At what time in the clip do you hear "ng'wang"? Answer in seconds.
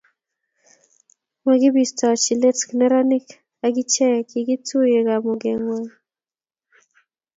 5.59-5.93